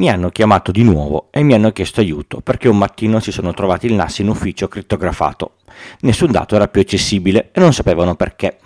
[0.00, 3.52] mi hanno chiamato di nuovo e mi hanno chiesto aiuto perché un mattino si sono
[3.52, 5.56] trovati il NAS in ufficio crittografato.
[6.00, 8.56] Nessun dato era più accessibile e non sapevano perché.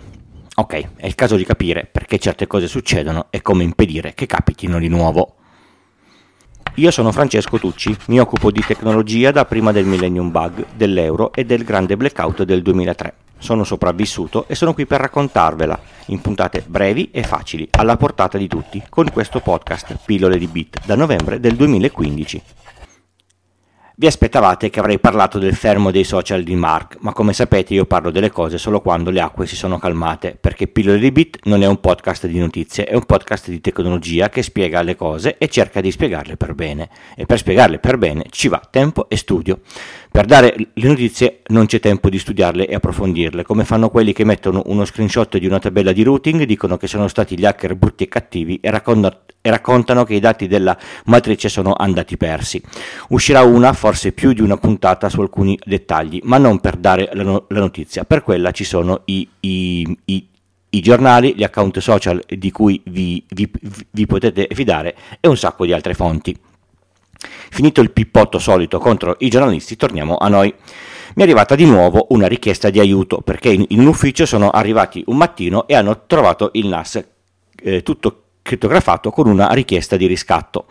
[0.55, 4.79] Ok, è il caso di capire perché certe cose succedono e come impedire che capitino
[4.79, 5.35] di nuovo.
[6.75, 11.43] Io sono Francesco Tucci, mi occupo di tecnologia da prima del Millennium Bug, dell'euro e
[11.43, 13.24] del grande blackout del 2003.
[13.37, 18.47] Sono sopravvissuto e sono qui per raccontarvela in puntate brevi e facili, alla portata di
[18.47, 22.41] tutti, con questo podcast Pillole di Bit da novembre del 2015.
[23.97, 27.85] Vi aspettavate che avrei parlato del fermo dei social di Mark, ma come sapete io
[27.85, 31.63] parlo delle cose solo quando le acque si sono calmate, perché Pillole di Bit non
[31.63, 35.47] è un podcast di notizie, è un podcast di tecnologia che spiega le cose e
[35.47, 36.89] cerca di spiegarle per bene.
[37.15, 39.61] E per spiegarle per bene ci va tempo e studio.
[40.11, 44.25] Per dare le notizie non c'è tempo di studiarle e approfondirle, come fanno quelli che
[44.25, 48.03] mettono uno screenshot di una tabella di routing, dicono che sono stati gli hacker brutti
[48.03, 52.61] e cattivi e, racconta- raccontano che i dati della matrice sono andati persi.
[53.09, 57.23] Uscirà una, forse più di una puntata su alcuni dettagli, ma non per dare la,
[57.23, 60.27] no- la notizia, per quella ci sono i, i, i
[60.75, 63.49] i giornali, gli account social di cui vi, vi,
[63.91, 66.37] vi, potete fidare e un sacco di altre fonti.
[67.49, 70.53] Finito il pippotto solito contro i giornalisti, torniamo a noi.
[71.15, 74.49] Mi è arrivata di nuovo una richiesta di aiuto perché in, in un ufficio sono
[74.49, 77.03] arrivati un mattino e hanno trovato il NAS
[77.55, 80.67] eh, tutto crittografato con una richiesta di riscatto.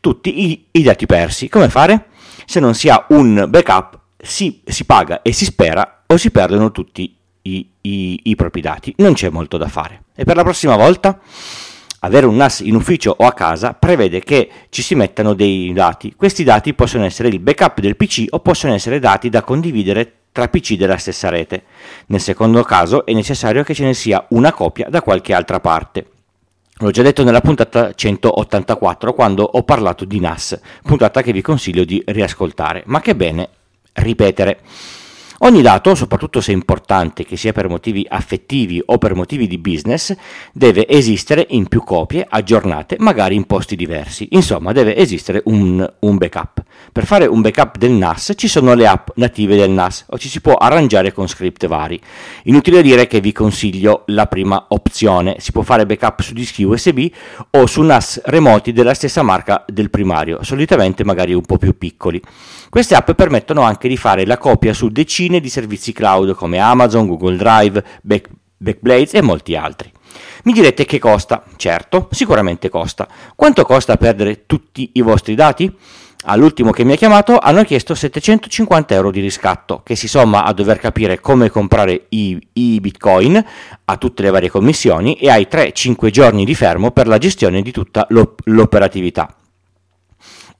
[0.00, 1.48] Tutti i, i, dati persi.
[1.48, 2.06] Come fare?
[2.44, 6.72] Se non si ha un backup si, si paga e si spera o si perdono
[6.72, 8.92] tutti i, i, i propri dati.
[8.98, 10.02] Non c'è molto da fare.
[10.16, 11.20] E per la prossima volta?
[12.04, 16.14] avere un NAS in ufficio o a casa prevede che ci si mettano dei dati.
[16.16, 20.48] Questi dati possono essere il backup del PC o possono essere dati da condividere tra
[20.48, 21.62] PC della stessa rete.
[22.06, 26.06] Nel secondo caso è necessario che ce ne sia una copia da qualche altra parte.
[26.78, 31.84] L'ho già detto nella puntata 184 quando ho parlato di NAS, puntata che vi consiglio
[31.84, 33.48] di riascoltare, ma che bene
[33.92, 34.60] ripetere.
[35.44, 40.14] Ogni dato, soprattutto se importante, che sia per motivi affettivi o per motivi di business,
[40.52, 44.28] deve esistere in più copie, aggiornate, magari in posti diversi.
[44.30, 46.62] Insomma, deve esistere un, un backup.
[46.92, 50.28] Per fare un backup del NAS ci sono le app native del NAS o ci
[50.28, 52.00] si può arrangiare con script vari.
[52.44, 55.36] Inutile dire che vi consiglio la prima opzione.
[55.40, 57.08] Si può fare backup su dischi USB
[57.50, 62.22] o su NAS remoti della stessa marca del primario, solitamente magari un po' più piccoli.
[62.68, 67.06] Queste app permettono anche di fare la copia su decine di servizi cloud come Amazon,
[67.06, 69.90] Google Drive, Back- Backblades e molti altri.
[70.44, 71.44] Mi direte che costa?
[71.56, 73.08] Certo, sicuramente costa.
[73.34, 75.72] Quanto costa perdere tutti i vostri dati?
[76.24, 80.52] All'ultimo che mi ha chiamato hanno chiesto 750 euro di riscatto, che si somma a
[80.52, 83.44] dover capire come comprare i, i bitcoin,
[83.84, 87.72] a tutte le varie commissioni e ai 3-5 giorni di fermo per la gestione di
[87.72, 89.34] tutta l'op- l'operatività.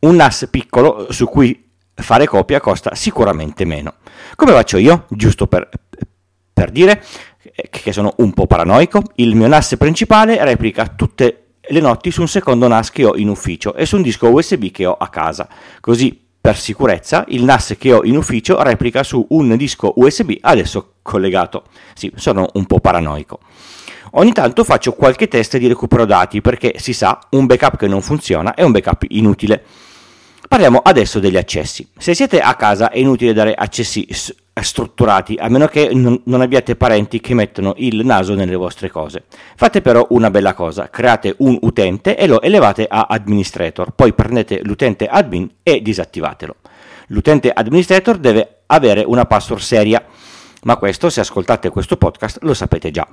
[0.01, 3.95] Un NAS piccolo su cui fare copia costa sicuramente meno.
[4.37, 5.07] Come faccio io?
[5.09, 5.69] Giusto per,
[6.53, 7.03] per dire
[7.71, 12.29] che sono un po' paranoico, il mio NAS principale replica tutte le notti su un
[12.29, 15.49] secondo NAS che ho in ufficio e su un disco USB che ho a casa.
[15.81, 20.95] Così per sicurezza il NAS che ho in ufficio replica su un disco USB adesso
[21.03, 21.65] collegato.
[21.95, 23.39] Sì, sono un po' paranoico.
[24.15, 28.03] Ogni tanto faccio qualche test di recupero dati perché si sa, un backup che non
[28.03, 29.65] funziona è un backup inutile.
[30.53, 31.89] Parliamo adesso degli accessi.
[31.97, 34.07] Se siete a casa è inutile dare accessi
[34.53, 39.25] strutturati, a meno che non abbiate parenti che mettono il naso nelle vostre cose.
[39.57, 44.61] Fate però una bella cosa, create un utente e lo elevate a administrator, poi prendete
[44.63, 46.57] l'utente admin e disattivatelo.
[47.07, 50.05] L'utente administrator deve avere una password seria,
[50.65, 53.09] ma questo se ascoltate questo podcast lo sapete già.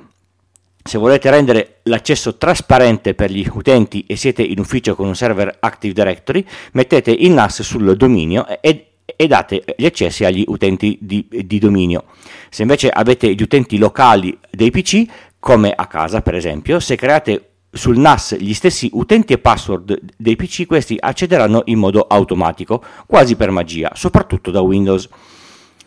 [0.89, 5.57] Se volete rendere l'accesso trasparente per gli utenti e siete in ufficio con un server
[5.59, 11.27] Active Directory, mettete il NAS sul dominio e, e date gli accessi agli utenti di,
[11.29, 12.05] di, dominio.
[12.49, 15.03] Se invece avete gli utenti locali dei PC,
[15.37, 20.35] come a casa per esempio, se create sul NAS gli stessi utenti e password dei
[20.35, 25.07] PC, questi accederanno in modo automatico, quasi per magia, soprattutto da Windows.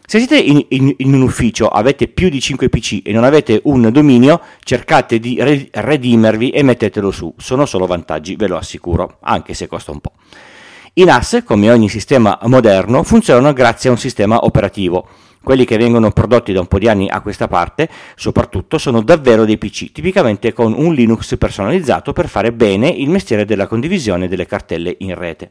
[0.05, 3.61] Se siete in, in, in, un ufficio, avete più di 5 PC e non avete
[3.65, 7.33] un dominio, cercate di re- redimervi e mettetelo su.
[7.39, 10.13] Sono solo vantaggi, ve lo assicuro, anche se costa un po'.
[10.95, 15.09] I NAS, come ogni sistema moderno, funzionano grazie a un sistema operativo.
[15.43, 19.47] Quelli che vengono prodotti da un po' di anni a questa parte, soprattutto, sono davvero
[19.47, 24.47] dei PC, tipicamente con un Linux personalizzato per fare bene il mestiere della condivisione delle
[24.47, 25.51] cartelle in rete.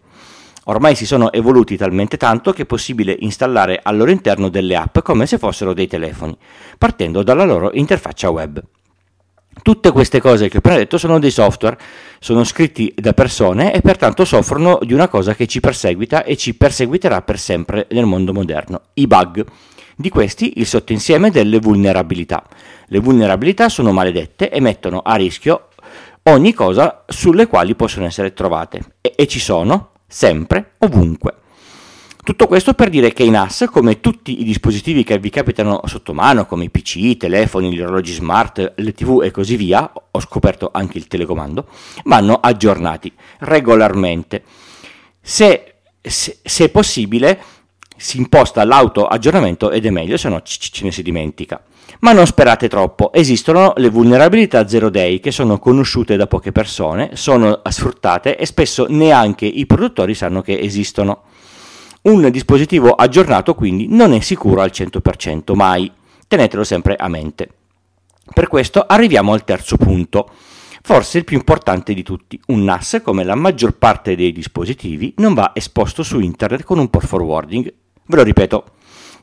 [0.65, 4.99] Ormai si sono evoluti talmente tanto che è possibile installare al loro interno delle app
[4.99, 6.37] come se fossero dei telefoni,
[6.77, 8.63] partendo dalla loro interfaccia web.
[9.63, 11.77] Tutte queste cose che ho appena detto sono dei software,
[12.19, 16.55] sono scritti da persone e pertanto soffrono di una cosa che ci perseguita e ci
[16.55, 19.43] perseguiterà per sempre nel mondo moderno, i bug.
[19.95, 22.43] Di questi il sottoinsieme delle vulnerabilità.
[22.85, 25.67] Le vulnerabilità sono maledette e mettono a rischio
[26.23, 31.35] ogni cosa sulle quali possono essere trovate e, e ci sono sempre, ovunque.
[32.23, 36.13] Tutto questo per dire che i NAS, come tutti i dispositivi che vi capitano sotto
[36.13, 40.19] mano, come i PC, i telefoni, gli orologi smart, le TV e così via, ho
[40.19, 41.67] scoperto anche il telecomando,
[42.03, 44.43] vanno aggiornati regolarmente.
[45.19, 47.41] Se, se, se possibile,
[48.01, 51.61] si imposta l'auto aggiornamento ed è meglio, se no ce ne si dimentica.
[51.99, 57.11] Ma non sperate troppo, esistono le vulnerabilità zero day che sono conosciute da poche persone,
[57.13, 61.23] sono sfruttate e spesso neanche i produttori sanno che esistono.
[62.03, 65.91] Un dispositivo aggiornato quindi non è sicuro al 100%, mai.
[66.27, 67.49] Tenetelo sempre a mente.
[68.33, 70.27] Per questo arriviamo al terzo punto,
[70.81, 72.39] forse il più importante di tutti.
[72.47, 76.89] Un NAS, come la maggior parte dei dispositivi, non va esposto su internet con un
[76.89, 77.71] port forwarding.
[78.11, 78.65] Ve lo ripeto,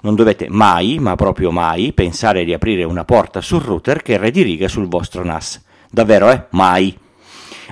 [0.00, 4.66] non dovete mai, ma proprio mai, pensare di aprire una porta sul router che rediriga
[4.66, 5.62] sul vostro NAS.
[5.90, 6.46] Davvero, eh?
[6.52, 6.98] Mai.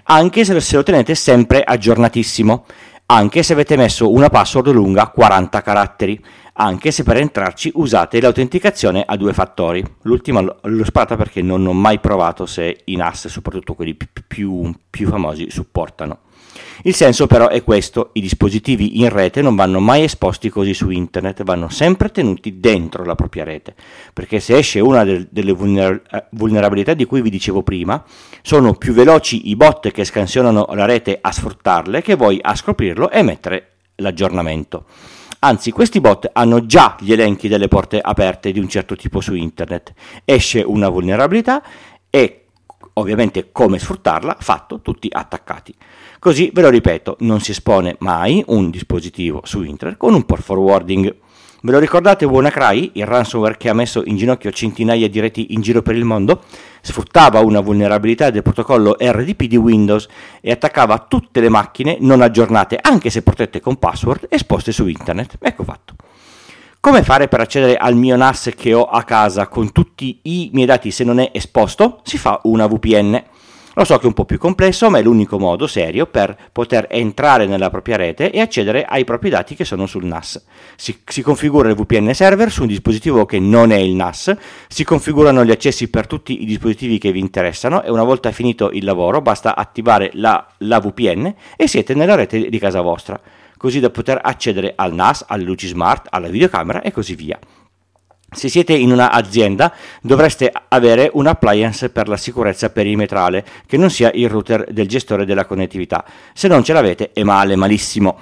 [0.09, 2.67] Anche se lo tenete sempre aggiornatissimo
[3.09, 6.21] anche se avete messo una password lunga 40 caratteri,
[6.55, 9.85] anche se per entrarci usate l'autenticazione a due fattori.
[10.03, 14.75] L'ultima l'ho sparata perché non ho mai provato se i NAS, soprattutto quelli più, più,
[14.91, 16.19] più famosi, supportano.
[16.83, 20.91] Il senso però è questo, i dispositivi in rete non vanno mai esposti così su
[20.91, 23.75] internet, vanno sempre tenuti dentro la propria rete,
[24.13, 28.05] perché se esce una del, delle vulner- vulnerabilità di cui vi dicevo prima,
[28.43, 33.11] sono più veloci i bot che scansionano la rete a sfruttarle che voi a scoprirlo
[33.11, 34.85] e mettere l'aggiornamento.
[35.41, 39.35] Anzi, questi bot hanno già gli elenchi delle porte aperte di un certo tipo su
[39.35, 39.93] internet.
[40.25, 41.63] Esce una vulnerabilità
[42.09, 42.46] e
[42.99, 45.75] ovviamente come sfruttarla, fatto tutti attaccati.
[46.19, 50.43] Così ve lo ripeto, non si espone mai un dispositivo su internet con un port
[50.43, 51.17] forwarding.
[51.63, 55.63] Ve lo ricordate WannaCry, il ransomware che ha messo in ginocchio centinaia di reti in
[55.63, 56.43] giro per il mondo?
[56.81, 60.07] Sfruttava una vulnerabilità del protocollo RDP di Windows
[60.41, 65.39] e attaccava tutte le macchine non aggiornate, anche se protette con password, esposte su internet.
[65.41, 65.96] Ecco fatto.
[66.87, 70.67] Come fare per accedere al mio NAS che ho a casa con tutti i miei
[70.67, 71.99] dati se non è esposto?
[72.05, 73.25] Si fa una VPN.
[73.75, 76.87] Lo so che è un po' più complesso, ma è l'unico modo serio per poter
[76.89, 80.45] entrare nella propria rete e accedere ai propri dati che sono sul NAS.
[80.77, 84.37] Si, si, configura il VPN server su un dispositivo che non è il NAS,
[84.69, 88.71] si configurano gli accessi per tutti i dispositivi che vi interessano e una volta finito
[88.71, 93.21] il lavoro basta attivare la, la VPN e siete nella rete di casa vostra
[93.57, 97.39] così da poter accedere al NAS, alle luci smart, alla videocamera e così via.
[98.29, 99.73] Se siete in un'azienda
[100.03, 105.25] dovreste avere un appliance per la sicurezza perimetrale che non sia il router del gestore
[105.25, 106.05] della connettività.
[106.35, 108.19] Se non ce l'avete è male, malissimo.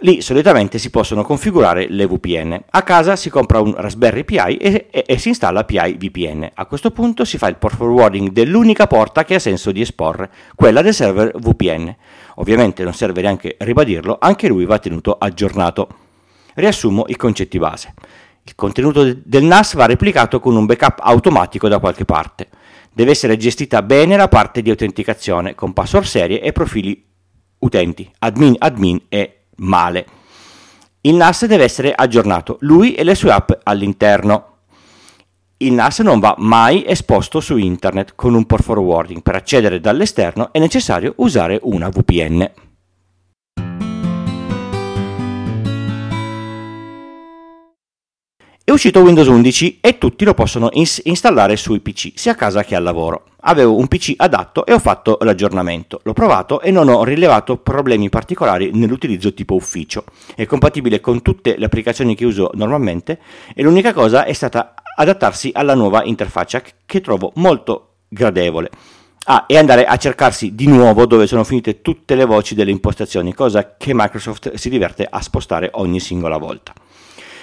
[0.00, 2.64] Lì solitamente si possono configurare le VPN.
[2.68, 6.50] A casa si compra un Raspberry Pi e, e, e, si installa Pi VPN.
[6.52, 10.30] A questo punto si fa il port forwarding dell'unica porta che ha senso di esporre,
[10.54, 11.96] quella del server VPN.
[12.34, 15.88] Ovviamente non serve neanche ribadirlo, anche lui va tenuto aggiornato.
[16.52, 17.94] Riassumo i concetti base.
[18.42, 22.48] Il contenuto del NAS va replicato con un backup automatico da qualche parte.
[22.92, 27.02] Deve essere gestita bene la parte di autenticazione con password serie e profili
[27.60, 30.06] utenti, admin, admin e male.
[31.02, 34.54] Il NAS deve essere aggiornato, lui e le sue app all'interno.
[35.58, 39.22] Il NAS non va mai esposto su internet con un port forwarding.
[39.22, 42.50] Per accedere dall'esterno è necessario usare una VPN.
[48.68, 52.64] È uscito Windows 11 e tutti lo possono ins- installare sui PC, sia a casa
[52.64, 53.26] che al lavoro.
[53.42, 56.00] Avevo un PC adatto e ho fatto l'aggiornamento.
[56.02, 60.02] L'ho provato e non ho rilevato problemi particolari nell'utilizzo tipo ufficio.
[60.34, 63.20] È compatibile con tutte le applicazioni che uso normalmente
[63.54, 68.70] e l'unica cosa è stata adattarsi alla nuova interfaccia che trovo molto gradevole.
[69.26, 73.32] Ah, e andare a cercarsi di nuovo dove sono finite tutte le voci delle impostazioni,
[73.32, 76.72] cosa che Microsoft si diverte a spostare ogni singola volta.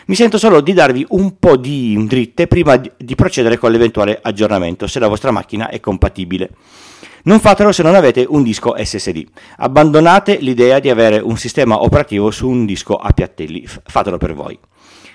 [0.05, 4.85] Mi sento solo di darvi un po' di dritte prima di procedere con l'eventuale aggiornamento,
[4.85, 6.49] se la vostra macchina è compatibile.
[7.23, 9.23] Non fatelo se non avete un disco SSD.
[9.57, 14.59] Abbandonate l'idea di avere un sistema operativo su un disco a piattelli, fatelo per voi.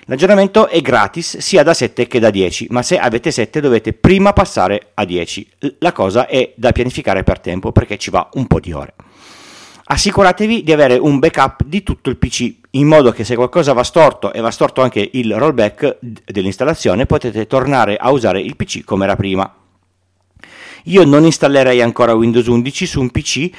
[0.05, 4.33] L'aggiornamento è gratis sia da 7 che da 10, ma se avete 7 dovete prima
[4.33, 5.47] passare a 10.
[5.77, 8.95] La cosa è da pianificare per tempo perché ci va un po' di ore.
[9.83, 13.83] Assicuratevi di avere un backup di tutto il PC, in modo che se qualcosa va
[13.83, 19.05] storto e va storto anche il rollback dell'installazione, potete tornare a usare il PC come
[19.05, 19.51] era prima.
[20.85, 23.49] Io non installerei ancora Windows 11 su un PC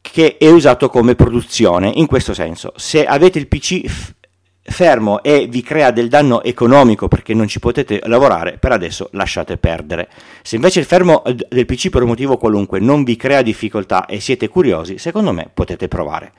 [0.00, 4.14] che è usato come produzione, in questo senso, se avete il PC f-
[4.62, 9.56] fermo e vi crea del danno economico perché non ci potete lavorare, per adesso lasciate
[9.56, 10.08] perdere.
[10.42, 14.20] Se invece il fermo del PC per un motivo qualunque non vi crea difficoltà e
[14.20, 16.32] siete curiosi, secondo me potete provare.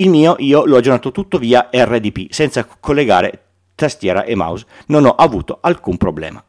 [0.00, 5.14] Il mio io l'ho aggiornato tutto via RDP senza collegare tastiera e mouse, non ho
[5.14, 6.42] avuto alcun problema.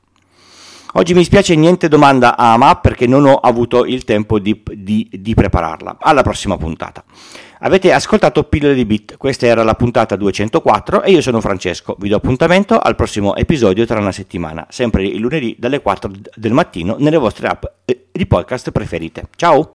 [0.93, 5.09] Oggi mi spiace niente domanda a AMA perché non ho avuto il tempo di, di,
[5.11, 5.97] di, prepararla.
[5.99, 7.03] Alla prossima puntata.
[7.59, 11.95] Avete ascoltato Pillole di Bit, questa era la puntata 204 e io sono Francesco.
[11.99, 16.53] Vi do appuntamento al prossimo episodio tra una settimana, sempre il lunedì dalle 4 del
[16.53, 17.63] mattino nelle vostre app
[18.11, 19.27] di podcast preferite.
[19.35, 19.69] Ciao!